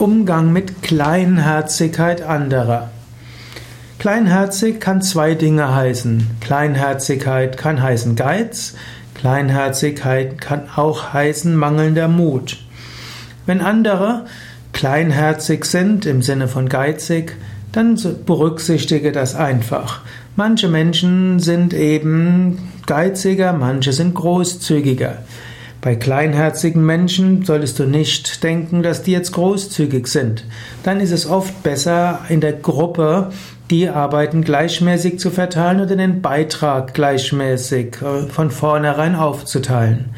[0.00, 2.88] Umgang mit Kleinherzigkeit anderer.
[3.98, 6.26] Kleinherzig kann zwei Dinge heißen.
[6.40, 8.76] Kleinherzigkeit kann heißen Geiz,
[9.14, 12.56] Kleinherzigkeit kann auch heißen mangelnder Mut.
[13.44, 14.24] Wenn andere
[14.72, 17.36] kleinherzig sind im Sinne von geizig,
[17.72, 20.00] dann berücksichtige das einfach.
[20.34, 25.18] Manche Menschen sind eben geiziger, manche sind großzügiger.
[25.82, 30.44] Bei kleinherzigen Menschen solltest du nicht denken, dass die jetzt großzügig sind.
[30.82, 33.30] Dann ist es oft besser, in der Gruppe
[33.70, 40.10] die Arbeiten gleichmäßig zu verteilen oder den Beitrag gleichmäßig äh, von vornherein aufzuteilen.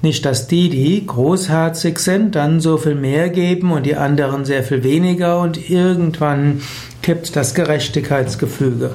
[0.00, 4.62] Nicht, dass die, die großherzig sind, dann so viel mehr geben und die anderen sehr
[4.62, 6.62] viel weniger und irgendwann
[7.02, 8.92] kippt das Gerechtigkeitsgefüge.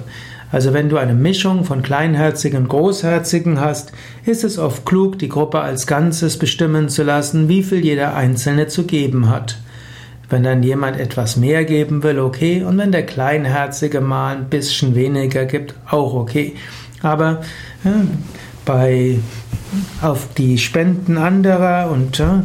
[0.54, 3.92] Also wenn du eine Mischung von Kleinherzigen und Großherzigen hast,
[4.24, 8.68] ist es oft klug, die Gruppe als Ganzes bestimmen zu lassen, wie viel jeder Einzelne
[8.68, 9.58] zu geben hat.
[10.30, 14.94] Wenn dann jemand etwas mehr geben will, okay, und wenn der Kleinherzige mal ein bisschen
[14.94, 16.54] weniger gibt, auch okay.
[17.02, 17.42] Aber
[17.84, 17.96] ja,
[18.64, 19.18] bei
[20.04, 22.44] auf die Spenden anderer und ja,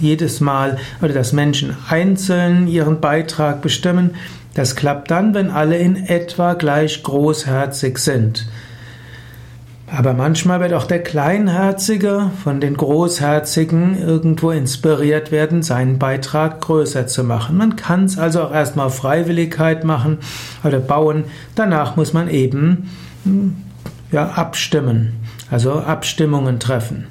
[0.00, 4.10] jedes Mal oder dass Menschen einzeln ihren Beitrag bestimmen,
[4.54, 8.46] das klappt dann, wenn alle in etwa gleich großherzig sind.
[9.86, 17.06] Aber manchmal wird auch der Kleinherzige von den Großherzigen irgendwo inspiriert werden, seinen Beitrag größer
[17.06, 17.56] zu machen.
[17.56, 20.18] Man kann es also auch erstmal auf Freiwilligkeit machen
[20.64, 21.24] oder bauen.
[21.54, 22.90] Danach muss man eben
[23.24, 23.56] hm,
[24.10, 25.12] ja, abstimmen,
[25.50, 27.06] also Abstimmungen treffen.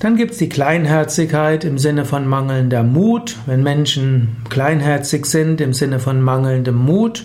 [0.00, 3.36] Dann gibt es die Kleinherzigkeit im Sinne von mangelnder Mut.
[3.46, 7.24] Wenn Menschen kleinherzig sind im Sinne von mangelndem Mut,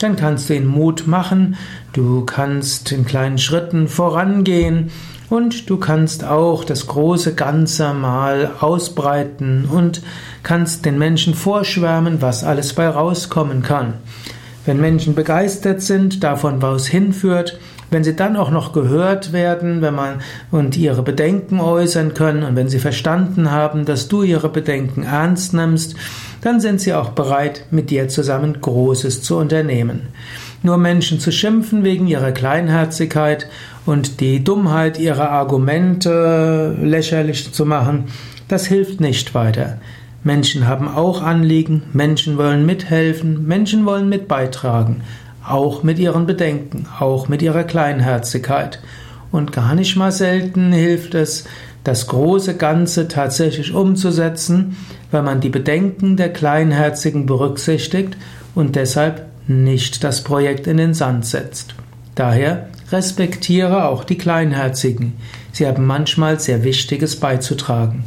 [0.00, 1.56] dann kannst du ihnen Mut machen,
[1.92, 4.90] du kannst in kleinen Schritten vorangehen
[5.28, 10.02] und du kannst auch das große Ganze mal ausbreiten und
[10.42, 13.94] kannst den Menschen vorschwärmen, was alles bei rauskommen kann.
[14.64, 17.58] Wenn Menschen begeistert sind davon, wo es hinführt,
[17.90, 22.56] wenn sie dann auch noch gehört werden, wenn man und ihre Bedenken äußern können und
[22.56, 25.96] wenn sie verstanden haben, dass du ihre Bedenken ernst nimmst,
[26.40, 30.08] dann sind sie auch bereit, mit dir zusammen Großes zu unternehmen.
[30.62, 33.48] Nur Menschen zu schimpfen wegen ihrer Kleinherzigkeit
[33.86, 38.04] und die Dummheit ihrer Argumente lächerlich zu machen,
[38.48, 39.78] das hilft nicht weiter.
[40.24, 45.02] Menschen haben auch Anliegen, Menschen wollen mithelfen, Menschen wollen mit beitragen
[45.50, 48.80] auch mit ihren Bedenken, auch mit ihrer Kleinherzigkeit.
[49.30, 51.44] Und gar nicht mal selten hilft es,
[51.84, 54.76] das große Ganze tatsächlich umzusetzen,
[55.10, 58.16] wenn man die Bedenken der Kleinherzigen berücksichtigt
[58.54, 61.74] und deshalb nicht das Projekt in den Sand setzt.
[62.14, 65.14] Daher respektiere auch die Kleinherzigen.
[65.52, 68.04] Sie haben manchmal sehr Wichtiges beizutragen.